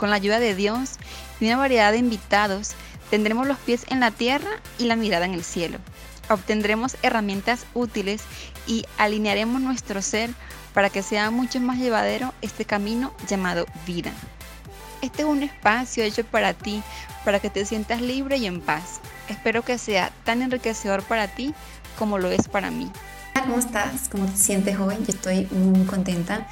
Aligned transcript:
Con 0.00 0.08
la 0.08 0.16
ayuda 0.16 0.38
de 0.38 0.54
Dios 0.54 0.92
y 1.40 1.44
una 1.44 1.58
variedad 1.58 1.92
de 1.92 1.98
invitados, 1.98 2.70
tendremos 3.10 3.46
los 3.46 3.58
pies 3.58 3.84
en 3.90 4.00
la 4.00 4.10
tierra 4.10 4.48
y 4.78 4.84
la 4.84 4.96
mirada 4.96 5.26
en 5.26 5.34
el 5.34 5.44
cielo. 5.44 5.76
Obtendremos 6.30 6.96
herramientas 7.02 7.66
útiles 7.74 8.22
y 8.66 8.86
alinearemos 8.96 9.60
nuestro 9.60 10.00
ser 10.00 10.30
para 10.72 10.88
que 10.88 11.02
sea 11.02 11.30
mucho 11.30 11.60
más 11.60 11.76
llevadero 11.76 12.32
este 12.40 12.64
camino 12.64 13.12
llamado 13.28 13.66
vida. 13.86 14.10
Este 15.02 15.20
es 15.20 15.28
un 15.28 15.42
espacio 15.42 16.02
hecho 16.02 16.24
para 16.24 16.54
ti, 16.54 16.82
para 17.26 17.38
que 17.38 17.50
te 17.50 17.66
sientas 17.66 18.00
libre 18.00 18.38
y 18.38 18.46
en 18.46 18.62
paz. 18.62 19.00
Espero 19.28 19.62
que 19.62 19.76
sea 19.76 20.12
tan 20.24 20.40
enriquecedor 20.40 21.02
para 21.02 21.28
ti 21.28 21.52
como 21.98 22.16
lo 22.16 22.30
es 22.30 22.48
para 22.48 22.70
mí. 22.70 22.90
¿Cómo 23.38 23.58
estás? 23.58 24.08
¿Cómo 24.08 24.24
te 24.24 24.36
sientes 24.38 24.78
hoy? 24.78 24.96
Yo 25.00 25.12
estoy 25.12 25.46
muy 25.50 25.84
contenta 25.84 26.46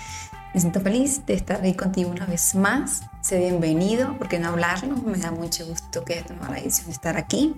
me 0.55 0.61
siento 0.61 0.81
feliz 0.81 1.25
de 1.27 1.35
estar 1.35 1.61
ahí 1.63 1.75
contigo 1.75 2.11
una 2.11 2.27
vez 2.27 2.55
más. 2.55 3.03
Sé 3.29 3.39
bienvenido, 3.41 4.17
porque 4.17 4.39
no 4.39 4.49
hablarlo? 4.49 4.97
Me 5.05 5.19
da 5.19 5.31
mucho 5.31 5.67
gusto 5.67 6.03
que 6.03 6.15
hayas 6.15 6.29
tomado 6.29 6.51
la 6.51 6.63
decisión 6.63 6.87
de 6.87 6.93
estar 6.93 7.19
aquí. 7.19 7.55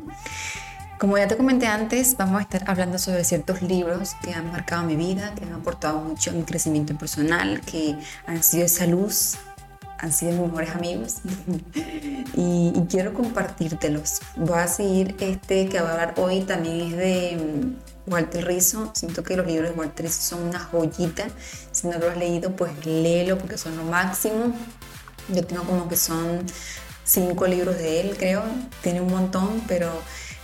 Como 0.99 1.17
ya 1.17 1.29
te 1.29 1.37
comenté 1.37 1.69
antes, 1.69 2.17
vamos 2.17 2.41
a 2.41 2.43
estar 2.43 2.69
hablando 2.69 2.99
sobre 2.99 3.23
ciertos 3.23 3.63
libros 3.63 4.17
que 4.21 4.35
han 4.35 4.51
marcado 4.51 4.83
mi 4.83 4.97
vida, 4.97 5.33
que 5.37 5.45
han 5.45 5.53
aportado 5.53 6.01
mucho 6.01 6.33
a 6.33 6.35
mi 6.35 6.43
crecimiento 6.43 6.99
personal, 6.99 7.61
que 7.61 7.97
han 8.27 8.43
sido 8.43 8.65
esa 8.65 8.85
luz, 8.87 9.37
han 9.99 10.13
sido 10.13 10.33
mis 10.33 10.41
mejores 10.41 10.71
amigos 10.75 11.19
y, 12.35 12.73
y, 12.75 12.87
quiero 12.91 13.15
compartírtelos. 13.15 14.23
Voy 14.35 14.59
a 14.59 14.67
seguir 14.67 15.15
este 15.21 15.69
que 15.69 15.79
voy 15.79 15.89
a 15.89 15.93
hablar 15.93 16.15
hoy, 16.17 16.41
también 16.41 16.81
es 16.81 16.97
de 16.97 17.75
Walter 18.09 18.45
Rizzo. 18.45 18.91
Siento 18.97 19.23
que 19.23 19.37
los 19.37 19.47
libros 19.47 19.71
de 19.71 19.79
Walter 19.79 20.07
Rizzo 20.07 20.21
son 20.21 20.49
una 20.49 20.59
joyita. 20.59 21.29
Si 21.71 21.87
no 21.87 21.97
lo 21.97 22.11
has 22.11 22.17
leído, 22.17 22.57
pues 22.57 22.73
léelo 22.85 23.39
porque 23.39 23.57
son 23.57 23.77
lo 23.77 23.85
máximo. 23.85 24.53
Yo 25.35 25.45
tengo 25.47 25.65
como 25.65 25.89
que 25.89 25.97
son 25.97 26.45
cinco 27.05 27.47
libros 27.47 27.77
de 27.77 28.01
él, 28.01 28.17
creo. 28.19 28.43
Tiene 28.83 29.01
un 29.01 29.11
montón, 29.11 29.63
pero 29.67 29.91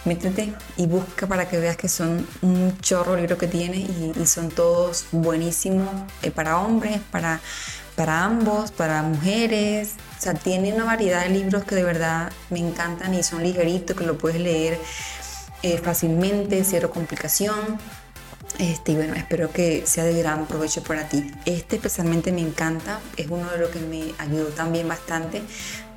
métete 0.05 0.55
y 0.77 0.87
busca 0.87 1.27
para 1.27 1.49
que 1.49 1.59
veas 1.59 1.77
que 1.77 1.89
son 1.89 2.27
un 2.43 2.79
chorro 2.81 3.17
libro 3.17 3.37
que 3.37 3.49
tiene 3.49 3.79
y, 3.79 4.27
son 4.27 4.51
todos 4.51 5.07
buenísimos 5.13 5.89
eh, 6.23 6.31
para 6.31 6.59
hombres, 6.59 7.01
para, 7.11 7.41
para 7.97 8.25
ambos, 8.25 8.71
para 8.71 9.03
mujeres. 9.03 9.95
O 10.19 10.23
sea, 10.23 10.35
tiene 10.35 10.73
una 10.73 10.85
variedad 10.85 11.23
de 11.23 11.31
libros 11.31 11.65
que 11.65 11.75
de 11.75 11.85
verdad 11.85 12.33
me 12.51 12.61
encantan 12.61 13.15
y 13.15 13.23
son 13.23 13.43
ligeritos, 13.43 13.97
que 13.97 14.07
lo 14.07 14.17
puedes 14.17 14.41
leer 14.41 14.79
eh, 15.63 15.79
fácilmente, 15.79 16.63
cero 16.65 16.91
complicación. 16.91 17.79
Este, 18.59 18.93
y 18.93 18.95
bueno, 18.95 19.15
espero 19.15 19.51
que 19.51 19.87
sea 19.87 20.05
de 20.05 20.19
gran 20.19 20.47
provecho 20.47 20.83
para 20.83 21.09
ti. 21.09 21.31
Este 21.45 21.77
especialmente 21.77 22.33
me 22.33 22.41
encanta, 22.41 23.01
es 23.17 23.27
uno 23.29 23.51
de 23.51 23.59
los 23.59 23.69
que 23.71 23.81
me 23.81 24.15
ayudó 24.19 24.47
también 24.47 24.89
bastante, 24.89 25.43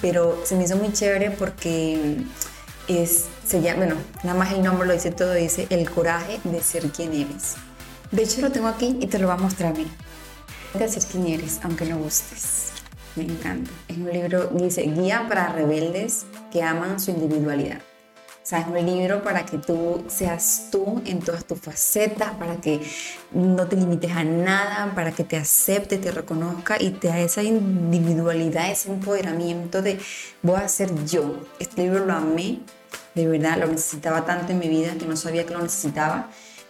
pero 0.02 0.42
se 0.44 0.56
me 0.56 0.66
hizo 0.66 0.76
muy 0.76 0.92
chévere 0.92 1.32
porque 1.32 2.18
es, 2.88 3.26
se 3.46 3.62
llama, 3.62 3.86
bueno, 3.86 3.96
nada 4.24 4.38
más 4.38 4.52
el 4.52 4.62
nombre 4.62 4.88
lo 4.88 4.94
dice 4.94 5.12
todo, 5.12 5.34
dice 5.34 5.68
el 5.70 5.90
coraje 5.90 6.40
de 6.44 6.62
ser 6.62 6.84
quien 6.92 7.14
eres. 7.14 7.56
De 8.12 8.24
hecho 8.24 8.42
lo 8.42 8.52
tengo 8.52 8.68
aquí 8.68 8.98
y 9.00 9.08
te 9.08 9.20
lo 9.20 9.28
voy 9.28 9.38
a 9.38 9.40
mostrar, 9.40 9.78
mira. 9.78 9.92
De 10.74 10.88
ser 10.90 11.04
quien 11.04 11.28
eres, 11.28 11.60
aunque 11.64 11.86
no 11.86 11.98
gustes. 11.98 12.72
Me 13.16 13.24
encanta. 13.24 13.72
Es 13.88 13.98
un 13.98 14.12
libro, 14.12 14.48
dice, 14.48 14.82
guía 14.82 15.26
para 15.30 15.54
rebeldes 15.54 16.26
que 16.52 16.62
aman 16.62 17.00
su 17.00 17.12
individualidad 17.12 17.80
un 18.52 18.86
libro 18.86 19.22
para 19.22 19.46
que 19.46 19.58
tú 19.58 20.04
seas 20.08 20.70
tú 20.72 21.02
en 21.06 21.20
todas 21.20 21.46
tus 21.46 21.60
facetas, 21.60 22.32
para 22.32 22.56
que 22.58 22.82
no 23.32 23.68
te 23.68 23.76
limites 23.76 24.12
a 24.12 24.24
nada, 24.24 24.94
para 24.96 25.12
que 25.12 25.24
te 25.24 25.38
acepte, 25.38 25.98
te 25.98 26.12
reconozca 26.12 26.82
y 26.82 26.92
te 26.92 27.10
da 27.10 27.20
esa 27.20 27.44
individualidad, 27.44 28.72
ese 28.72 28.90
empoderamiento 28.90 29.82
de 29.82 30.00
voy 30.42 30.56
a 30.56 30.68
ser 30.68 30.90
yo. 31.06 31.40
Este 31.60 31.84
libro 31.84 32.06
lo 32.06 32.14
amé, 32.14 32.60
de 33.14 33.28
verdad, 33.28 33.58
lo 33.60 33.68
necesitaba 33.68 34.26
tanto 34.26 34.52
en 34.52 34.60
mi 34.60 34.68
vida 34.68 34.96
que 34.98 35.06
no 35.06 35.16
sabía 35.16 35.46
que 35.46 35.54
lo 35.54 35.62
necesitaba 35.62 36.30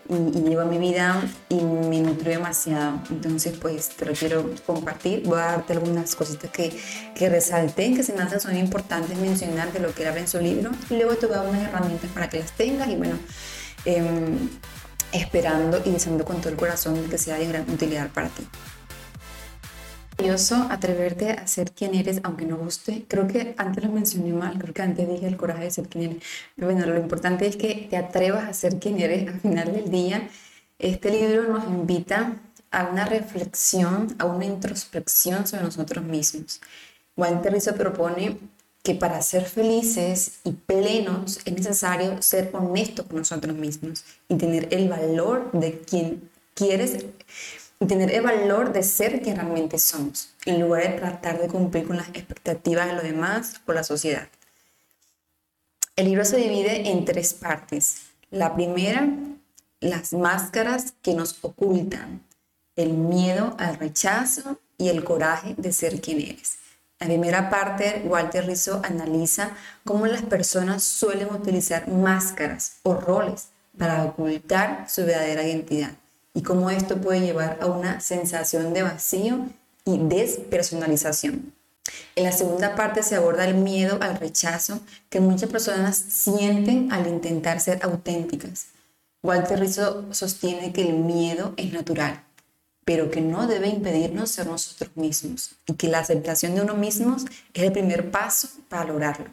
y, 0.09 0.13
y 0.13 0.55
mi 0.55 0.77
vida 0.79 1.21
y 1.49 1.55
me 1.61 2.01
nutrió 2.01 2.31
demasiado. 2.31 2.99
Entonces, 3.09 3.57
pues 3.59 3.89
te 3.89 4.05
lo 4.05 4.13
quiero 4.13 4.49
compartir. 4.65 5.23
Voy 5.25 5.39
a 5.39 5.45
darte 5.45 5.73
algunas 5.73 6.15
cositas 6.15 6.49
que, 6.51 6.75
que 7.15 7.29
resalté, 7.29 7.93
que 7.93 8.03
se 8.03 8.13
me 8.13 8.21
hacen 8.21 8.39
son 8.39 8.57
importantes 8.57 9.17
mencionar 9.17 9.71
de 9.71 9.79
lo 9.79 9.93
que 9.93 10.07
habla 10.07 10.21
en 10.21 10.27
su 10.27 10.39
libro. 10.39 10.71
Y 10.89 10.95
luego 10.95 11.15
te 11.15 11.27
voy 11.27 11.35
a 11.35 11.39
dar 11.39 11.49
unas 11.49 11.63
herramientas 11.63 12.09
para 12.11 12.29
que 12.29 12.39
las 12.39 12.51
tengas 12.51 12.87
y 12.89 12.95
bueno, 12.95 13.17
em, 13.85 14.49
esperando 15.11 15.81
y 15.85 15.91
deseando 15.91 16.25
con 16.25 16.37
todo 16.41 16.49
el 16.49 16.55
corazón 16.57 17.09
que 17.09 17.17
sea 17.17 17.37
de 17.37 17.47
gran 17.47 17.69
utilidad 17.69 18.09
para 18.09 18.29
ti 18.29 18.47
maravilloso 20.19 20.67
atreverte 20.69 21.31
a 21.31 21.47
ser 21.47 21.71
quien 21.71 21.95
eres, 21.95 22.19
aunque 22.23 22.45
no 22.45 22.57
guste. 22.57 23.05
Creo 23.07 23.27
que 23.27 23.53
antes 23.57 23.83
lo 23.83 23.91
mencioné 23.91 24.33
mal, 24.33 24.57
creo 24.59 24.73
que 24.73 24.81
antes 24.81 25.07
dije 25.07 25.27
el 25.27 25.37
coraje 25.37 25.63
de 25.65 25.71
ser 25.71 25.87
quien 25.87 26.11
eres. 26.11 26.23
Pero 26.55 26.67
bueno, 26.67 26.85
lo 26.85 26.99
importante 26.99 27.47
es 27.47 27.55
que 27.55 27.87
te 27.89 27.97
atrevas 27.97 28.47
a 28.47 28.53
ser 28.53 28.79
quien 28.79 28.99
eres 28.99 29.27
al 29.27 29.39
final 29.39 29.71
del 29.71 29.89
día. 29.89 30.27
Este 30.77 31.09
libro 31.09 31.53
nos 31.53 31.65
invita 31.65 32.35
a 32.71 32.89
una 32.89 33.05
reflexión, 33.05 34.13
a 34.19 34.25
una 34.25 34.45
introspección 34.45 35.47
sobre 35.47 35.63
nosotros 35.63 36.03
mismos. 36.03 36.59
Walter 37.15 37.53
Rizzo 37.53 37.73
propone 37.75 38.37
que 38.83 38.95
para 38.95 39.21
ser 39.21 39.45
felices 39.45 40.39
y 40.43 40.51
plenos 40.51 41.39
es 41.45 41.53
necesario 41.53 42.21
ser 42.21 42.49
honestos 42.53 43.05
con 43.07 43.19
nosotros 43.19 43.55
mismos 43.55 44.03
y 44.27 44.35
tener 44.35 44.67
el 44.71 44.89
valor 44.89 45.49
de 45.53 45.79
quien 45.79 46.29
quieres 46.53 47.05
y 47.79 47.85
tener 47.87 48.11
el 48.11 48.21
valor 48.21 48.73
de 48.73 48.83
ser 48.83 49.21
quien 49.21 49.37
realmente 49.37 49.79
somos, 49.79 50.33
en 50.45 50.59
lugar 50.59 50.83
de 50.83 50.99
tratar 50.99 51.39
de 51.39 51.47
cumplir 51.47 51.87
con 51.87 51.97
las 51.97 52.09
expectativas 52.09 52.87
de 52.87 52.93
los 52.93 53.03
demás 53.03 53.61
o 53.65 53.73
la 53.73 53.83
sociedad. 53.83 54.27
El 55.95 56.05
libro 56.05 56.25
se 56.25 56.37
divide 56.37 56.89
en 56.89 57.05
tres 57.05 57.33
partes. 57.33 58.07
La 58.31 58.53
primera, 58.53 59.07
las 59.79 60.13
máscaras 60.13 60.93
que 61.01 61.13
nos 61.13 61.37
ocultan, 61.41 62.21
el 62.75 62.93
miedo 62.93 63.55
al 63.59 63.77
rechazo 63.77 64.59
y 64.77 64.89
el 64.89 65.03
coraje 65.03 65.55
de 65.57 65.71
ser 65.71 66.01
quien 66.01 66.19
eres. 66.19 66.57
La 66.99 67.07
primera 67.07 67.49
parte, 67.49 68.03
Walter 68.05 68.45
Rizzo 68.45 68.81
analiza 68.83 69.51
cómo 69.85 70.05
las 70.05 70.23
personas 70.23 70.83
suelen 70.83 71.33
utilizar 71.33 71.87
máscaras 71.87 72.79
o 72.83 72.93
roles 72.95 73.49
para 73.77 74.03
ocultar 74.03 74.85
su 74.89 75.05
verdadera 75.05 75.47
identidad 75.47 75.91
y 76.33 76.41
cómo 76.41 76.69
esto 76.69 76.99
puede 77.01 77.21
llevar 77.21 77.57
a 77.61 77.67
una 77.67 77.99
sensación 77.99 78.73
de 78.73 78.83
vacío 78.83 79.47
y 79.85 79.97
despersonalización. 79.97 81.53
En 82.15 82.23
la 82.23 82.31
segunda 82.31 82.75
parte 82.75 83.03
se 83.03 83.15
aborda 83.15 83.47
el 83.47 83.55
miedo 83.55 83.97
al 84.01 84.17
rechazo 84.17 84.79
que 85.09 85.19
muchas 85.19 85.49
personas 85.49 85.97
sienten 85.97 86.91
al 86.91 87.07
intentar 87.07 87.59
ser 87.59 87.79
auténticas. 87.81 88.67
Walter 89.23 89.59
Rizzo 89.59 90.05
sostiene 90.13 90.71
que 90.71 90.81
el 90.81 90.93
miedo 90.93 91.53
es 91.57 91.73
natural, 91.73 92.23
pero 92.85 93.11
que 93.11 93.21
no 93.21 93.47
debe 93.47 93.67
impedirnos 93.67 94.31
ser 94.31 94.47
nosotros 94.47 94.91
mismos 94.95 95.55
y 95.65 95.73
que 95.73 95.87
la 95.87 95.99
aceptación 95.99 96.55
de 96.55 96.61
uno 96.61 96.75
mismo 96.75 97.17
es 97.53 97.63
el 97.63 97.71
primer 97.71 98.11
paso 98.11 98.49
para 98.69 98.85
lograrlo. 98.85 99.25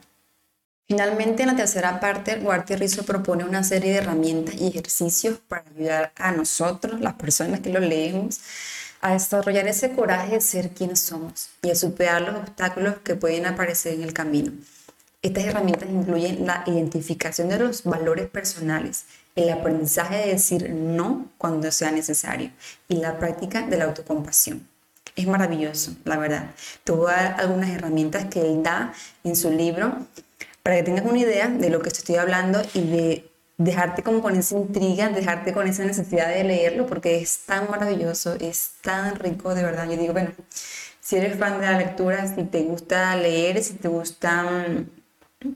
Finalmente, 0.88 1.42
en 1.42 1.48
la 1.48 1.56
tercera 1.56 1.98
parte, 1.98 2.38
Walter 2.38 2.78
Rizzo 2.78 3.04
propone 3.04 3.42
una 3.42 3.64
serie 3.64 3.90
de 3.90 3.98
herramientas 3.98 4.54
y 4.54 4.68
ejercicios 4.68 5.38
para 5.48 5.64
ayudar 5.74 6.12
a 6.14 6.30
nosotros, 6.30 7.00
las 7.00 7.14
personas 7.14 7.58
que 7.58 7.70
lo 7.70 7.80
leemos, 7.80 8.40
a 9.00 9.14
desarrollar 9.14 9.66
ese 9.66 9.90
coraje 9.90 10.34
de 10.34 10.40
ser 10.40 10.70
quienes 10.70 11.00
somos 11.00 11.48
y 11.62 11.70
a 11.70 11.74
superar 11.74 12.22
los 12.22 12.36
obstáculos 12.36 12.98
que 13.02 13.16
pueden 13.16 13.46
aparecer 13.46 13.94
en 13.94 14.02
el 14.04 14.12
camino. 14.12 14.52
Estas 15.22 15.44
herramientas 15.44 15.88
incluyen 15.90 16.46
la 16.46 16.62
identificación 16.66 17.48
de 17.48 17.58
los 17.58 17.82
valores 17.82 18.28
personales, 18.28 19.06
el 19.34 19.50
aprendizaje 19.50 20.18
de 20.18 20.28
decir 20.28 20.70
no 20.70 21.26
cuando 21.36 21.72
sea 21.72 21.90
necesario 21.90 22.52
y 22.88 22.98
la 22.98 23.18
práctica 23.18 23.62
de 23.62 23.76
la 23.76 23.86
autocompasión. 23.86 24.68
Es 25.16 25.26
maravilloso, 25.26 25.96
la 26.04 26.16
verdad. 26.16 26.50
Te 26.84 26.92
voy 26.92 27.10
a 27.10 27.14
dar 27.14 27.40
algunas 27.40 27.70
herramientas 27.70 28.26
que 28.26 28.40
él 28.40 28.62
da 28.62 28.92
en 29.24 29.34
su 29.34 29.50
libro 29.50 30.06
para 30.66 30.78
que 30.78 30.82
tengas 30.82 31.04
una 31.04 31.20
idea 31.20 31.46
de 31.46 31.70
lo 31.70 31.80
que 31.80 31.90
estoy 31.90 32.16
hablando 32.16 32.60
y 32.74 32.80
de 32.80 33.30
dejarte 33.56 34.02
como 34.02 34.20
con 34.20 34.34
esa 34.34 34.56
intriga, 34.56 35.08
dejarte 35.10 35.52
con 35.52 35.68
esa 35.68 35.84
necesidad 35.84 36.26
de 36.26 36.42
leerlo, 36.42 36.86
porque 36.86 37.20
es 37.20 37.46
tan 37.46 37.70
maravilloso, 37.70 38.34
es 38.40 38.72
tan 38.82 39.14
rico, 39.14 39.54
de 39.54 39.62
verdad. 39.62 39.88
Yo 39.88 39.96
digo, 39.96 40.12
bueno, 40.12 40.32
si 41.00 41.14
eres 41.18 41.38
fan 41.38 41.60
de 41.60 41.66
la 41.66 41.78
lectura, 41.78 42.26
si 42.26 42.42
te 42.42 42.64
gusta 42.64 43.14
leer, 43.14 43.62
si 43.62 43.74
te 43.74 43.86
gusta 43.86 44.44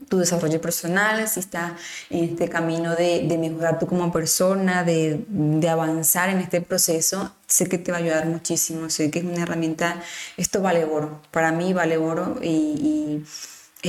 tu 0.07 0.17
desarrollo 0.17 0.61
personal, 0.61 1.27
si 1.27 1.41
estás 1.41 1.73
en 2.09 2.23
este 2.23 2.47
camino 2.47 2.95
de, 2.95 3.37
mejorar 3.37 3.79
tú 3.79 3.87
como 3.87 4.13
persona, 4.13 4.85
de, 4.85 5.25
avanzar 5.69 6.29
en 6.29 6.37
este 6.37 6.61
proceso, 6.61 7.35
sé 7.47 7.67
que 7.67 7.77
te 7.77 7.91
va 7.91 7.97
a 7.97 7.99
ayudar 7.99 8.27
muchísimo, 8.27 8.89
sé 8.89 9.11
que 9.11 9.19
es 9.19 9.25
una 9.25 9.43
herramienta, 9.43 10.01
esto 10.37 10.61
vale 10.61 10.85
oro, 10.85 11.21
para 11.31 11.51
mí 11.51 11.73
vale 11.73 11.97
oro 11.97 12.39
y 12.41 13.25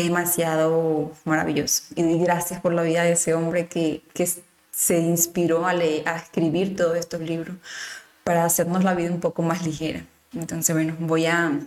es 0.01 0.07
demasiado 0.07 1.13
maravilloso. 1.25 1.85
Y 1.97 2.19
gracias 2.19 2.61
por 2.61 2.73
la 2.73 2.83
vida 2.83 3.05
de 3.05 3.13
ese 3.13 3.35
hombre 3.35 3.67
que, 3.67 4.03
que 4.15 4.29
se 4.71 4.99
inspiró 4.99 5.67
a, 5.67 5.75
leer, 5.75 6.09
a 6.09 6.17
escribir 6.17 6.77
todos 6.77 6.97
estos 6.97 7.21
libros 7.21 7.57
para 8.25 8.45
hacernos 8.45 8.85
la 8.85 8.95
vida 8.95 9.11
un 9.11 9.21
poco 9.21 9.43
más 9.43 9.65
ligera. 9.65 10.05
Entonces, 10.33 10.75
bueno, 10.75 10.97
voy 10.99 11.27
a 11.27 11.61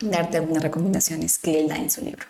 darte 0.00 0.38
algunas 0.38 0.62
recomendaciones 0.62 1.38
que 1.38 1.60
él 1.60 1.68
da 1.68 1.76
en 1.76 1.90
su 1.90 2.04
libro. 2.04 2.26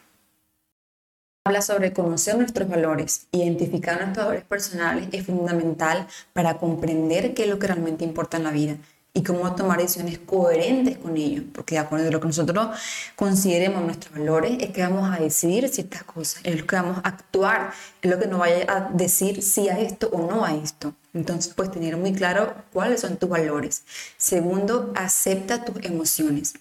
Habla 1.46 1.60
sobre 1.60 1.92
conocer 1.92 2.38
nuestros 2.38 2.68
valores, 2.70 3.26
identificar 3.30 4.00
nuestros 4.00 4.24
valores 4.24 4.44
personales 4.44 5.08
es 5.12 5.26
fundamental 5.26 6.06
para 6.32 6.56
comprender 6.56 7.34
qué 7.34 7.42
es 7.42 7.50
lo 7.50 7.58
que 7.58 7.66
realmente 7.66 8.02
importa 8.02 8.38
en 8.38 8.44
la 8.44 8.50
vida 8.50 8.78
y 9.16 9.22
cómo 9.22 9.54
tomar 9.54 9.78
decisiones 9.78 10.18
coherentes 10.18 10.98
con 10.98 11.16
ellos, 11.16 11.44
porque 11.54 11.76
de 11.76 11.78
acuerdo 11.78 12.08
a 12.08 12.10
lo 12.10 12.20
que 12.20 12.26
nosotros 12.26 12.76
consideremos 13.14 13.82
nuestros 13.84 14.12
valores, 14.12 14.56
es 14.60 14.70
que 14.70 14.82
vamos 14.82 15.08
a 15.08 15.20
decidir 15.20 15.68
ciertas 15.68 16.02
cosas, 16.02 16.40
es 16.42 16.60
lo 16.60 16.66
que 16.66 16.74
vamos 16.74 16.98
a 16.98 17.08
actuar, 17.08 17.72
es 18.02 18.10
lo 18.10 18.18
que 18.18 18.26
nos 18.26 18.40
vaya 18.40 18.66
a 18.68 18.90
decir 18.92 19.40
sí 19.42 19.68
a 19.68 19.78
esto 19.78 20.08
o 20.12 20.28
no 20.28 20.44
a 20.44 20.54
esto. 20.54 20.94
Entonces, 21.14 21.54
pues 21.54 21.70
tener 21.70 21.96
muy 21.96 22.12
claro 22.12 22.54
cuáles 22.72 23.02
son 23.02 23.16
tus 23.16 23.28
valores. 23.28 23.84
Segundo, 24.16 24.92
acepta 24.96 25.64
tus 25.64 25.84
emociones. 25.84 26.54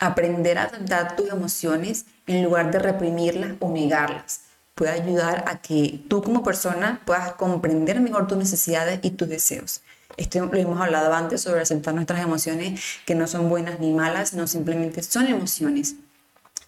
Aprender 0.00 0.56
a 0.56 0.64
aceptar 0.64 1.14
tus 1.14 1.28
emociones 1.28 2.06
en 2.26 2.42
lugar 2.42 2.70
de 2.70 2.78
reprimirlas 2.78 3.52
o 3.60 3.70
negarlas 3.70 4.48
puede 4.78 4.92
ayudar 4.92 5.44
a 5.48 5.60
que 5.60 6.04
tú 6.08 6.22
como 6.22 6.44
persona 6.44 7.02
puedas 7.04 7.32
comprender 7.32 8.00
mejor 8.00 8.28
tus 8.28 8.38
necesidades 8.38 9.00
y 9.02 9.10
tus 9.10 9.28
deseos. 9.28 9.82
Esto 10.18 10.44
lo 10.44 10.58
hemos 10.58 10.80
hablado 10.80 11.14
antes 11.14 11.40
sobre 11.42 11.62
aceptar 11.62 11.94
nuestras 11.94 12.20
emociones 12.20 12.80
que 13.06 13.14
no 13.14 13.28
son 13.28 13.48
buenas 13.48 13.78
ni 13.78 13.92
malas, 13.92 14.34
no 14.34 14.48
simplemente 14.48 15.02
son 15.02 15.28
emociones. 15.28 15.94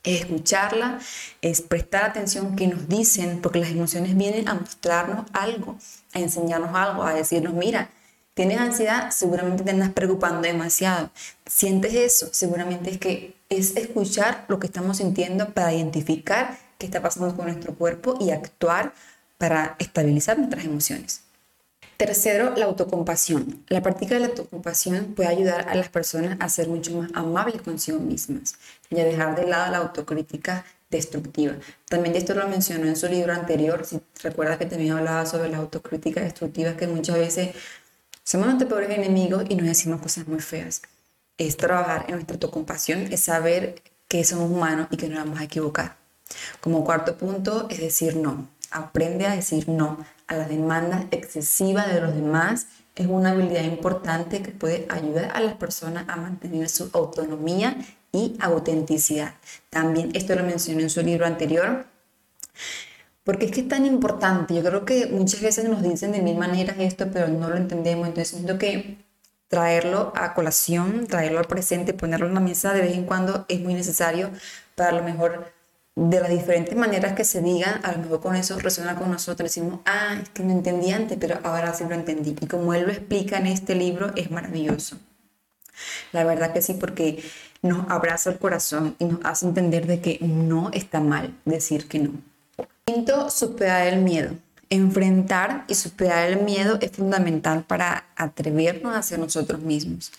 Es 0.04 0.20
escucharla, 0.20 1.00
es 1.42 1.60
prestar 1.60 2.04
atención 2.04 2.54
que 2.54 2.68
nos 2.68 2.88
dicen, 2.88 3.40
porque 3.42 3.58
las 3.58 3.70
emociones 3.70 4.16
vienen 4.16 4.48
a 4.48 4.54
mostrarnos 4.54 5.26
algo, 5.32 5.76
a 6.14 6.20
enseñarnos 6.20 6.74
algo, 6.74 7.02
a 7.02 7.12
decirnos, 7.12 7.52
mira, 7.52 7.90
tienes 8.34 8.58
ansiedad, 8.58 9.10
seguramente 9.10 9.64
te 9.64 9.72
andas 9.72 9.90
preocupando 9.90 10.42
demasiado. 10.42 11.10
Sientes 11.44 11.92
eso, 11.92 12.28
seguramente 12.32 12.90
es 12.90 12.98
que 12.98 13.34
es 13.48 13.76
escuchar 13.76 14.44
lo 14.46 14.60
que 14.60 14.68
estamos 14.68 14.98
sintiendo 14.98 15.50
para 15.50 15.74
identificar 15.74 16.56
qué 16.78 16.86
está 16.86 17.02
pasando 17.02 17.36
con 17.36 17.46
nuestro 17.46 17.74
cuerpo 17.74 18.16
y 18.20 18.30
actuar 18.30 18.94
para 19.38 19.74
estabilizar 19.80 20.38
nuestras 20.38 20.64
emociones. 20.64 21.24
Tercero, 22.00 22.54
la 22.56 22.64
autocompasión. 22.64 23.62
La 23.68 23.82
práctica 23.82 24.14
de 24.14 24.20
la 24.20 24.28
autocompasión 24.28 25.12
puede 25.14 25.28
ayudar 25.28 25.68
a 25.68 25.74
las 25.74 25.90
personas 25.90 26.38
a 26.40 26.48
ser 26.48 26.66
mucho 26.66 26.96
más 26.96 27.10
amables 27.12 27.60
consigo 27.60 27.98
mismas 27.98 28.54
y 28.88 28.98
a 29.00 29.04
dejar 29.04 29.36
de 29.36 29.46
lado 29.46 29.70
la 29.70 29.78
autocrítica 29.80 30.64
destructiva. 30.88 31.56
También 31.90 32.16
esto 32.16 32.32
lo 32.32 32.48
mencionó 32.48 32.86
en 32.86 32.96
su 32.96 33.06
libro 33.06 33.34
anterior, 33.34 33.84
si 33.84 34.00
recuerdas 34.22 34.56
que 34.56 34.64
también 34.64 34.92
hablaba 34.92 35.26
sobre 35.26 35.50
la 35.50 35.58
autocrítica 35.58 36.22
destructiva, 36.22 36.74
que 36.74 36.86
muchas 36.86 37.18
veces 37.18 37.50
somos 38.24 38.46
nuestros 38.46 38.70
peores 38.70 38.88
enemigos 38.96 39.44
y 39.50 39.54
nos 39.56 39.66
decimos 39.66 40.00
cosas 40.00 40.26
muy 40.26 40.40
feas. 40.40 40.80
Es 41.36 41.58
trabajar 41.58 42.06
en 42.08 42.14
nuestra 42.14 42.32
autocompasión, 42.32 43.12
es 43.12 43.20
saber 43.20 43.82
que 44.08 44.24
somos 44.24 44.50
humanos 44.50 44.88
y 44.90 44.96
que 44.96 45.10
nos 45.10 45.18
vamos 45.18 45.38
a 45.38 45.44
equivocar. 45.44 45.96
Como 46.62 46.82
cuarto 46.82 47.18
punto 47.18 47.66
es 47.68 47.78
decir 47.78 48.16
no. 48.16 48.48
Aprende 48.70 49.26
a 49.26 49.34
decir 49.34 49.68
no 49.68 49.98
a 50.30 50.36
las 50.36 50.48
demandas 50.48 51.04
excesivas 51.10 51.92
de 51.92 52.00
los 52.00 52.14
demás 52.14 52.68
es 52.94 53.06
una 53.08 53.30
habilidad 53.30 53.64
importante 53.64 54.42
que 54.42 54.52
puede 54.52 54.86
ayudar 54.88 55.32
a 55.34 55.40
las 55.40 55.54
personas 55.54 56.04
a 56.08 56.16
mantener 56.16 56.68
su 56.68 56.88
autonomía 56.92 57.76
y 58.12 58.36
autenticidad. 58.40 59.34
También 59.70 60.10
esto 60.14 60.34
lo 60.36 60.44
mencioné 60.44 60.84
en 60.84 60.90
su 60.90 61.02
libro 61.02 61.26
anterior, 61.26 61.86
porque 63.24 63.46
es 63.46 63.52
que 63.52 63.62
es 63.62 63.68
tan 63.68 63.86
importante. 63.86 64.54
Yo 64.54 64.62
creo 64.62 64.84
que 64.84 65.06
muchas 65.06 65.40
veces 65.40 65.68
nos 65.68 65.82
dicen 65.82 66.12
de 66.12 66.22
mil 66.22 66.38
maneras 66.38 66.76
esto, 66.78 67.08
pero 67.12 67.26
no 67.26 67.48
lo 67.48 67.56
entendemos. 67.56 68.06
Entonces 68.06 68.28
siento 68.28 68.56
que 68.56 68.98
traerlo 69.48 70.12
a 70.14 70.32
colación, 70.34 71.08
traerlo 71.08 71.40
al 71.40 71.46
presente, 71.46 71.92
ponerlo 71.92 72.28
en 72.28 72.34
la 72.34 72.40
mesa 72.40 72.72
de 72.72 72.82
vez 72.82 72.94
en 72.94 73.04
cuando 73.04 73.46
es 73.48 73.60
muy 73.60 73.74
necesario 73.74 74.30
para 74.76 74.92
lo 74.92 75.02
mejor 75.02 75.52
de 75.96 76.20
las 76.20 76.30
diferentes 76.30 76.76
maneras 76.76 77.14
que 77.14 77.24
se 77.24 77.42
digan, 77.42 77.80
a 77.84 77.92
lo 77.92 77.98
mejor 77.98 78.20
con 78.20 78.36
eso 78.36 78.58
resuena 78.58 78.96
con 78.96 79.10
nosotros, 79.10 79.50
decimos, 79.50 79.80
ah, 79.84 80.18
es 80.22 80.28
que 80.30 80.42
no 80.42 80.52
entendí 80.52 80.92
antes, 80.92 81.18
pero 81.20 81.38
ahora 81.42 81.74
sí 81.74 81.84
lo 81.88 81.94
entendí. 81.94 82.36
Y 82.40 82.46
como 82.46 82.74
él 82.74 82.84
lo 82.84 82.92
explica 82.92 83.38
en 83.38 83.46
este 83.46 83.74
libro, 83.74 84.12
es 84.16 84.30
maravilloso. 84.30 84.96
La 86.12 86.24
verdad 86.24 86.52
que 86.52 86.62
sí, 86.62 86.74
porque 86.74 87.22
nos 87.62 87.90
abraza 87.90 88.30
el 88.30 88.38
corazón 88.38 88.96
y 88.98 89.04
nos 89.04 89.20
hace 89.24 89.46
entender 89.46 89.86
de 89.86 90.00
que 90.00 90.18
no 90.20 90.70
está 90.72 91.00
mal 91.00 91.34
decir 91.44 91.88
que 91.88 91.98
no. 91.98 92.12
Quinto, 92.84 93.30
superar 93.30 93.86
el 93.86 94.00
miedo. 94.00 94.34
Enfrentar 94.70 95.64
y 95.68 95.74
superar 95.74 96.28
el 96.30 96.42
miedo 96.42 96.78
es 96.80 96.92
fundamental 96.92 97.64
para 97.64 98.06
atrevernos 98.16 98.94
a 98.94 99.02
ser 99.02 99.18
nosotros 99.18 99.60
mismos. 99.60 100.12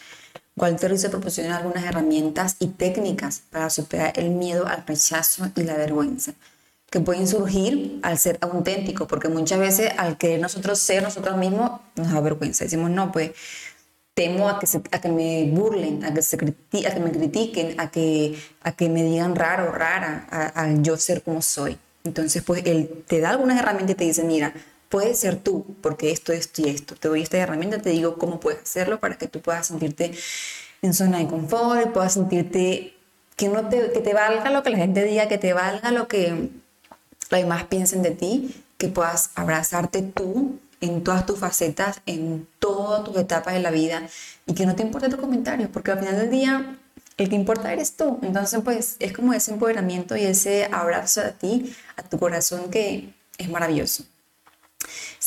Walter 0.62 0.98
se 0.98 1.10
proporciona 1.10 1.58
algunas 1.58 1.84
herramientas 1.84 2.56
y 2.60 2.68
técnicas 2.68 3.42
para 3.50 3.70
superar 3.70 4.14
el 4.16 4.30
miedo 4.30 4.68
al 4.68 4.86
rechazo 4.86 5.50
y 5.56 5.64
la 5.64 5.76
vergüenza 5.76 6.34
que 6.92 7.00
pueden 7.00 7.26
surgir 7.26 8.00
al 8.04 8.20
ser 8.20 8.38
auténtico, 8.42 9.08
porque 9.08 9.30
muchas 9.30 9.60
veces 9.60 9.94
al 9.98 10.18
querer 10.18 10.42
nosotros 10.42 10.78
ser 10.78 11.02
nosotros 11.02 11.38
mismos 11.38 11.80
nos 11.96 12.12
da 12.12 12.20
vergüenza. 12.20 12.66
Decimos, 12.66 12.92
no, 12.92 13.14
pues 13.14 13.32
temo 14.14 14.50
a 14.50 14.60
que, 14.60 14.68
a 14.92 15.00
que 15.00 15.08
me 15.08 15.50
burlen, 15.50 16.04
a 16.04 16.14
que, 16.14 16.22
se 16.22 16.36
a 16.36 16.94
que 16.94 17.00
me 17.00 17.12
critiquen, 17.12 17.80
a 17.80 17.90
que, 17.90 18.38
a 18.62 18.74
que 18.74 18.90
me 18.90 19.04
digan 19.04 19.36
raro, 19.38 19.72
rara, 19.72 20.52
al 20.54 20.84
yo 20.84 20.98
ser 20.98 21.24
como 21.24 21.42
soy. 21.42 21.78
Entonces, 22.04 22.44
pues 22.44 22.64
él 22.66 23.04
te 23.08 23.22
da 23.22 23.30
algunas 23.30 23.58
herramientas 23.58 23.94
y 23.94 23.98
te 23.98 24.04
dice, 24.04 24.24
mira, 24.26 24.54
puedes 24.92 25.18
ser 25.20 25.38
tú, 25.38 25.66
porque 25.82 26.12
esto, 26.12 26.34
esto 26.34 26.62
y 26.62 26.70
esto. 26.70 26.96
Te 26.96 27.08
doy 27.08 27.24
esta 27.24 27.38
herramienta, 27.38 27.82
te 27.82 27.90
digo 27.90 28.18
cómo 28.18 28.40
puedes 28.42 28.62
hacerlo 28.62 29.00
para 29.00 29.18
que 29.18 29.28
tú 29.28 29.40
puedas 29.40 29.68
sentirte 29.68 30.12
en 30.82 30.94
zona 30.94 31.20
de 31.20 31.28
confort, 31.28 31.94
puedas 31.94 32.14
sentirte 32.14 32.94
que, 33.38 33.48
no 33.48 33.70
te, 33.70 33.92
que 33.94 34.02
te 34.02 34.14
valga 34.14 34.52
lo 34.52 34.62
que 34.64 34.70
la 34.70 34.78
gente 34.78 35.04
diga, 35.06 35.30
que 35.30 35.38
te 35.38 35.54
valga 35.54 35.92
lo 35.92 36.10
que 36.10 36.50
los 37.30 37.40
demás 37.40 37.64
piensen 37.64 38.04
de 38.04 38.12
ti, 38.12 38.64
que 38.78 38.90
puedas 38.90 39.32
abrazarte 39.36 40.02
tú 40.02 40.60
en 40.82 41.04
todas 41.04 41.26
tus 41.26 41.40
facetas, 41.40 42.02
en 42.06 42.46
todas 42.60 43.06
tus 43.06 43.16
etapas 43.16 43.54
de 43.54 43.62
la 43.62 43.72
vida 43.72 44.04
y 44.46 44.54
que 44.54 44.66
no 44.66 44.76
te 44.76 44.84
importe 44.84 45.08
tu 45.08 45.18
comentario, 45.18 45.72
porque 45.72 45.92
al 45.92 46.00
final 46.00 46.18
del 46.18 46.30
día 46.30 46.78
el 47.18 47.30
que 47.30 47.36
importa 47.36 47.72
eres 47.72 47.96
tú. 47.96 48.20
Entonces, 48.24 48.60
pues 48.62 48.98
es 49.00 49.14
como 49.14 49.34
ese 49.34 49.52
empoderamiento 49.52 50.18
y 50.18 50.24
ese 50.24 50.68
abrazo 50.70 51.22
a 51.22 51.30
ti, 51.30 51.74
a 51.96 52.04
tu 52.04 52.20
corazón 52.20 52.70
que 52.70 53.14
es 53.38 53.50
maravilloso. 53.50 54.04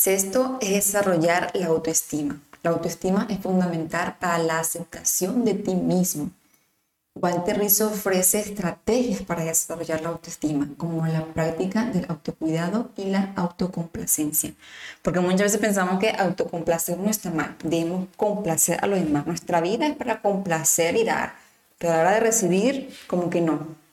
Sexto 0.05 0.59
es 0.61 0.69
desarrollar 0.69 1.49
la 1.55 1.65
autoestima. 1.65 2.39
La 2.61 2.69
autoestima 2.69 3.25
es 3.27 3.39
fundamental 3.39 4.15
para 4.19 4.37
la 4.37 4.59
aceptación 4.59 5.43
de 5.43 5.55
ti 5.55 5.73
mismo. 5.73 6.29
Walter 7.15 7.57
Rizzo 7.57 7.87
ofrece 7.87 8.39
estrategias 8.41 9.23
para 9.23 9.43
desarrollar 9.43 10.01
la 10.01 10.09
autoestima, 10.09 10.69
como 10.77 11.07
la 11.07 11.25
práctica 11.25 11.85
del 11.85 12.05
autocuidado 12.07 12.91
y 12.95 13.05
la 13.05 13.33
autocomplacencia. 13.35 14.53
Porque 15.01 15.21
muchas 15.21 15.41
veces 15.41 15.59
pensamos 15.59 15.99
que 15.99 16.11
autocomplacer 16.11 16.99
no 16.99 17.09
está 17.09 17.31
mal, 17.31 17.55
debemos 17.63 18.07
complacer 18.15 18.77
a 18.83 18.85
los 18.85 18.99
demás. 18.99 19.25
Nuestra 19.25 19.59
vida 19.59 19.87
es 19.87 19.95
para 19.95 20.21
complacer 20.21 20.97
y 20.97 21.03
dar, 21.03 21.33
pero 21.79 21.93
a 21.93 21.95
la 21.95 22.01
hora 22.01 22.11
de 22.11 22.19
recibir, 22.19 22.95
como 23.07 23.31
que 23.31 23.41
no 23.41 23.84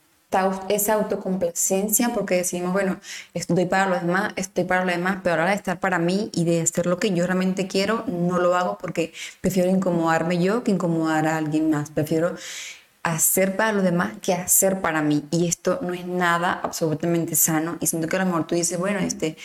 esa 0.68 0.94
autocomplacencia 0.94 2.10
porque 2.14 2.36
decimos, 2.36 2.72
bueno, 2.72 2.98
estoy 3.34 3.66
para 3.66 3.86
los 3.86 4.02
demás, 4.02 4.32
estoy 4.36 4.64
para 4.64 4.84
los 4.84 4.94
demás, 4.94 5.18
pero 5.22 5.36
ahora 5.36 5.50
de 5.50 5.56
estar 5.56 5.80
para 5.80 5.98
mí 5.98 6.30
y 6.34 6.44
de 6.44 6.62
hacer 6.62 6.86
lo 6.86 6.98
que 6.98 7.12
yo 7.12 7.26
realmente 7.26 7.66
quiero, 7.66 8.04
no 8.06 8.38
lo 8.38 8.56
hago 8.56 8.78
porque 8.78 9.12
prefiero 9.40 9.70
incomodarme 9.70 10.42
yo 10.42 10.64
que 10.64 10.70
incomodar 10.70 11.26
a 11.26 11.36
alguien 11.36 11.70
más. 11.70 11.90
Prefiero 11.90 12.34
hacer 13.02 13.56
para 13.56 13.72
los 13.72 13.82
demás 13.82 14.12
que 14.20 14.32
hacer 14.32 14.80
para 14.80 15.02
mí. 15.02 15.24
Y 15.30 15.48
esto 15.48 15.78
no 15.82 15.92
es 15.92 16.06
nada 16.06 16.60
absolutamente 16.62 17.34
sano. 17.36 17.76
Y 17.80 17.86
siento 17.86 18.08
que 18.08 18.16
a 18.16 18.20
lo 18.20 18.26
mejor 18.26 18.46
tú 18.46 18.54
dices, 18.54 18.78
bueno, 18.78 19.00
este, 19.00 19.36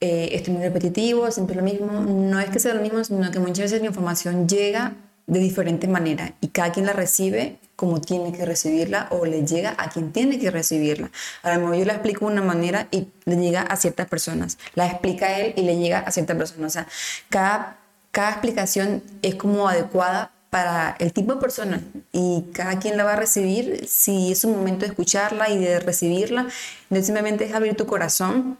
eh, 0.00 0.28
esto 0.32 0.50
es 0.50 0.56
muy 0.56 0.62
repetitivo, 0.62 1.30
siempre 1.30 1.56
lo 1.56 1.62
mismo. 1.62 1.92
No 2.00 2.38
es 2.40 2.50
que 2.50 2.58
sea 2.58 2.74
lo 2.74 2.82
mismo, 2.82 3.02
sino 3.04 3.30
que 3.30 3.38
muchas 3.38 3.58
veces 3.58 3.80
la 3.80 3.86
información 3.86 4.48
llega 4.48 4.94
de 5.26 5.40
diferente 5.40 5.88
manera 5.88 6.34
y 6.40 6.48
cada 6.48 6.72
quien 6.72 6.86
la 6.86 6.92
recibe 6.92 7.58
como 7.74 8.00
tiene 8.00 8.32
que 8.32 8.44
recibirla 8.44 9.08
o 9.10 9.26
le 9.26 9.46
llega 9.46 9.74
a 9.76 9.90
quien 9.90 10.12
tiene 10.12 10.38
que 10.38 10.50
recibirla. 10.50 11.10
A 11.42 11.54
lo 11.54 11.60
mejor 11.60 11.76
yo 11.76 11.84
la 11.84 11.92
explico 11.94 12.26
de 12.26 12.32
una 12.32 12.42
manera 12.42 12.88
y 12.90 13.08
le 13.24 13.36
llega 13.36 13.62
a 13.62 13.76
ciertas 13.76 14.08
personas, 14.08 14.58
la 14.74 14.86
explica 14.86 15.38
él 15.38 15.52
y 15.56 15.62
le 15.62 15.76
llega 15.76 15.98
a 15.98 16.10
ciertas 16.10 16.36
personas. 16.36 16.70
O 16.70 16.72
sea, 16.72 16.88
cada, 17.28 17.78
cada 18.12 18.30
explicación 18.30 19.02
es 19.22 19.34
como 19.34 19.68
adecuada 19.68 20.32
para 20.48 20.96
el 21.00 21.12
tipo 21.12 21.34
de 21.34 21.40
persona 21.40 21.82
y 22.12 22.46
cada 22.54 22.78
quien 22.78 22.96
la 22.96 23.04
va 23.04 23.12
a 23.12 23.16
recibir 23.16 23.86
si 23.86 24.32
es 24.32 24.44
un 24.44 24.52
momento 24.52 24.86
de 24.86 24.92
escucharla 24.92 25.50
y 25.50 25.58
de 25.58 25.80
recibirla. 25.80 26.46
Entonces 26.84 27.06
simplemente 27.06 27.44
es 27.44 27.52
abrir 27.52 27.76
tu 27.76 27.84
corazón 27.86 28.58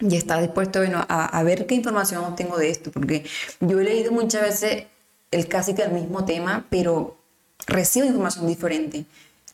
y 0.00 0.16
estar 0.16 0.40
dispuesto 0.40 0.78
bueno, 0.78 1.04
a, 1.08 1.26
a, 1.26 1.42
ver 1.42 1.66
qué 1.66 1.74
información 1.74 2.34
tengo 2.34 2.56
de 2.56 2.70
esto, 2.70 2.90
porque 2.90 3.24
yo 3.60 3.80
he 3.80 3.84
leído 3.84 4.10
muchas 4.10 4.42
veces 4.42 4.84
el 5.34 5.48
casi 5.48 5.74
que 5.74 5.82
el 5.82 5.92
mismo 5.92 6.24
tema, 6.24 6.66
pero 6.70 7.16
recibo 7.66 8.06
información 8.06 8.46
diferente, 8.46 9.04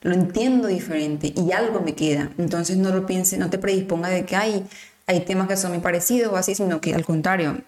lo 0.01 0.13
entiendo 0.13 0.67
diferente 0.67 1.33
y 1.35 1.51
algo 1.51 1.81
me 1.81 1.95
queda. 1.95 2.31
Entonces 2.37 2.77
no 2.77 2.91
lo 2.91 3.05
piense, 3.05 3.37
no 3.37 3.49
te 3.49 3.57
predisponga 3.57 4.09
de 4.09 4.25
que 4.25 4.35
hay, 4.35 4.65
hay 5.07 5.21
temas 5.21 5.47
que 5.47 5.57
son 5.57 5.71
muy 5.71 5.81
parecidos 5.81 6.33
o 6.33 6.37
así, 6.37 6.55
sino 6.55 6.81
que 6.81 6.93
al 6.93 7.05
contrario, 7.05 7.61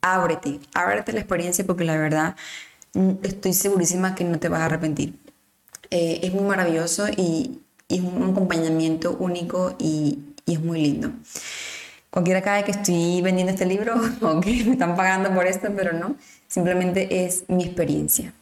ábrete, 0.00 0.60
ábrete 0.74 1.12
la 1.12 1.20
experiencia 1.20 1.64
porque 1.64 1.84
la 1.84 1.96
verdad 1.96 2.36
mm, 2.94 3.12
estoy 3.22 3.52
segurísima 3.52 4.14
que 4.14 4.24
no 4.24 4.38
te 4.38 4.48
vas 4.48 4.60
a 4.60 4.66
arrepentir. 4.66 5.14
Eh, 5.90 6.20
es 6.22 6.32
muy 6.32 6.44
maravilloso 6.44 7.06
y, 7.08 7.60
es 7.86 8.00
un 8.00 8.30
acompañamiento 8.30 9.12
único 9.20 9.76
y, 9.78 10.18
es 10.46 10.60
muy 10.60 10.80
lindo. 10.80 11.10
Cualquiera 12.10 12.42
cae 12.42 12.64
que 12.64 12.70
estoy 12.70 13.22
vendiendo 13.22 13.52
este 13.52 13.66
libro 13.66 13.94
o 14.20 14.40
que 14.40 14.64
me 14.64 14.72
están 14.72 14.96
pagando 14.96 15.32
por 15.34 15.46
esto, 15.46 15.68
pero 15.76 15.92
no, 15.92 16.16
simplemente 16.54 17.24
es 17.24 17.44
mi 17.48 17.64
experiencia. 17.64 18.32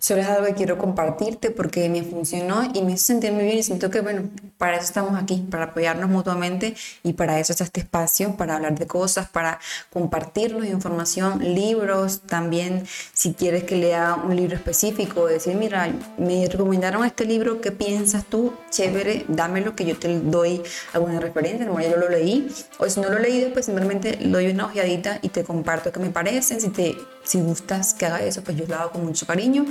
Solo 0.00 0.22
es 0.22 0.26
algo 0.26 0.46
que 0.46 0.54
quiero 0.54 0.76
compartirte 0.76 1.52
porque 1.52 1.88
me 1.88 2.02
funcionó 2.02 2.68
y 2.74 2.82
me 2.82 2.92
hizo 2.92 3.14
muy 3.14 3.44
bien 3.44 3.58
y 3.58 3.62
siento 3.62 3.90
que, 3.90 4.00
bueno, 4.00 4.28
para 4.58 4.76
eso 4.76 4.84
estamos 4.84 5.20
aquí, 5.20 5.46
para 5.50 5.64
apoyarnos 5.64 6.08
mutuamente 6.08 6.74
y 7.02 7.14
para 7.14 7.38
eso 7.38 7.52
está 7.52 7.64
este 7.64 7.80
espacio, 7.80 8.36
para 8.36 8.56
hablar 8.56 8.78
de 8.78 8.86
cosas, 8.86 9.28
para 9.28 9.58
compartirnos 9.92 10.66
información, 10.66 11.54
libros, 11.54 12.22
también 12.22 12.86
si 13.12 13.34
quieres 13.34 13.64
que 13.64 13.76
lea 13.76 14.14
un 14.14 14.36
libro 14.36 14.56
específico, 14.56 15.26
decir, 15.26 15.56
mira, 15.56 15.92
me 16.18 16.46
recomendaron 16.46 17.04
este 17.04 17.24
libro, 17.24 17.60
¿qué 17.60 17.72
piensas 17.72 18.24
tú? 18.24 18.52
Chévere, 18.70 19.24
dámelo 19.28 19.74
que 19.74 19.84
yo 19.84 19.98
te 19.98 20.20
doy 20.20 20.62
alguna 20.92 21.20
referencia, 21.20 21.66
como 21.66 21.80
yo 21.80 21.96
lo 21.96 22.08
leí, 22.08 22.48
o 22.78 22.88
si 22.88 23.00
no 23.00 23.08
lo 23.08 23.18
leído, 23.18 23.52
pues 23.52 23.66
simplemente 23.66 24.16
le 24.16 24.28
doy 24.28 24.46
una 24.48 24.66
ojeadita 24.66 25.18
y 25.22 25.28
te 25.28 25.44
comparto 25.44 25.92
qué 25.92 26.00
me 26.00 26.10
parecen, 26.10 26.60
si 26.60 26.68
te 26.68 26.96
si 27.24 27.40
gustas 27.40 27.94
que 27.94 28.06
haga 28.06 28.22
eso, 28.22 28.42
pues 28.42 28.56
yo 28.56 28.66
lo 28.66 28.76
hago 28.76 28.92
con 28.92 29.04
mucho 29.04 29.26
cariño. 29.26 29.64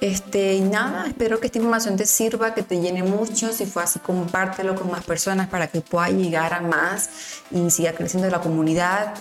Este, 0.00 0.54
y 0.54 0.60
nada, 0.60 1.06
espero 1.06 1.40
que 1.40 1.46
esta 1.46 1.58
información 1.58 1.96
te 1.96 2.06
sirva, 2.06 2.54
que 2.54 2.62
te 2.62 2.80
llene 2.80 3.02
mucho. 3.02 3.52
Si 3.52 3.66
fue 3.66 3.82
así, 3.82 3.98
compártelo 3.98 4.74
con 4.74 4.90
más 4.90 5.04
personas 5.04 5.48
para 5.48 5.68
que 5.68 5.80
pueda 5.80 6.10
llegar 6.10 6.52
a 6.52 6.60
más 6.60 7.08
y 7.50 7.70
siga 7.70 7.92
creciendo 7.92 8.28
la 8.28 8.40
comunidad. 8.40 9.14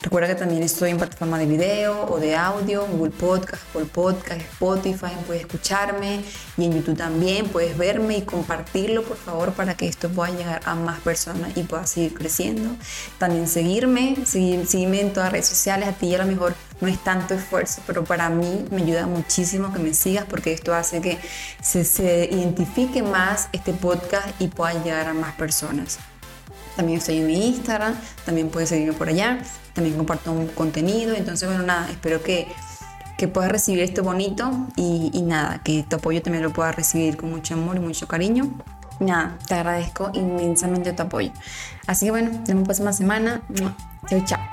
Recuerda 0.00 0.28
que 0.28 0.36
también 0.36 0.62
estoy 0.62 0.90
en 0.90 0.96
plataforma 0.96 1.40
de 1.40 1.46
video 1.46 2.06
o 2.08 2.20
de 2.20 2.36
audio, 2.36 2.86
Google 2.86 3.10
Podcast, 3.10 3.64
Apple 3.70 3.86
Podcast, 3.86 4.40
Spotify, 4.40 5.10
puedes 5.26 5.42
escucharme 5.42 6.20
y 6.56 6.64
en 6.66 6.72
YouTube 6.72 6.96
también 6.96 7.48
puedes 7.48 7.76
verme 7.76 8.18
y 8.18 8.22
compartirlo 8.22 9.02
por 9.02 9.16
favor 9.16 9.52
para 9.54 9.76
que 9.76 9.88
esto 9.88 10.08
pueda 10.08 10.30
llegar 10.30 10.60
a 10.66 10.76
más 10.76 11.00
personas 11.00 11.56
y 11.56 11.64
pueda 11.64 11.84
seguir 11.84 12.14
creciendo. 12.14 12.76
También 13.18 13.48
seguirme, 13.48 14.14
seguirme 14.24 15.00
en 15.00 15.12
todas 15.12 15.26
las 15.26 15.32
redes 15.32 15.46
sociales, 15.48 15.88
a 15.88 15.92
ti 15.92 16.14
a 16.14 16.18
lo 16.18 16.26
mejor 16.26 16.54
no 16.80 16.86
es 16.86 17.02
tanto 17.02 17.34
esfuerzo, 17.34 17.82
pero 17.84 18.04
para 18.04 18.30
mí 18.30 18.66
me 18.70 18.82
ayuda 18.82 19.08
muchísimo 19.08 19.72
que 19.72 19.80
me 19.80 19.94
sigas 19.94 20.26
porque 20.26 20.52
esto 20.52 20.76
hace 20.76 21.00
que 21.00 21.18
se, 21.60 21.84
se 21.84 22.28
identifique 22.30 23.02
más 23.02 23.48
este 23.52 23.72
podcast 23.72 24.28
y 24.40 24.46
pueda 24.46 24.80
llegar 24.80 25.08
a 25.08 25.12
más 25.12 25.34
personas. 25.34 25.98
También 26.78 26.98
estoy 26.98 27.16
en 27.16 27.26
mi 27.26 27.48
Instagram, 27.48 27.96
también 28.24 28.50
puedes 28.50 28.68
seguirme 28.68 28.92
por 28.92 29.08
allá, 29.08 29.40
también 29.72 29.96
comparto 29.96 30.30
un 30.30 30.46
contenido. 30.46 31.16
Entonces, 31.16 31.48
bueno, 31.48 31.64
nada, 31.64 31.90
espero 31.90 32.22
que, 32.22 32.46
que 33.16 33.26
puedas 33.26 33.50
recibir 33.50 33.80
esto 33.80 34.04
bonito 34.04 34.48
y, 34.76 35.10
nada, 35.22 35.60
que 35.64 35.82
tu 35.82 35.96
apoyo 35.96 36.22
también 36.22 36.44
lo 36.44 36.52
puedas 36.52 36.76
recibir 36.76 37.16
con 37.16 37.30
mucho 37.30 37.54
amor 37.54 37.78
y 37.78 37.80
mucho 37.80 38.06
cariño. 38.06 38.48
Nada, 39.00 39.36
te 39.48 39.54
agradezco 39.54 40.12
inmensamente 40.14 40.92
tu 40.92 41.02
apoyo. 41.02 41.32
Así 41.88 42.06
que 42.06 42.12
bueno, 42.12 42.30
nos 42.30 42.46
vemos 42.46 42.60
la 42.60 42.64
próxima 42.66 42.92
semana. 42.92 43.42
Chao, 44.08 44.24
chao. 44.24 44.47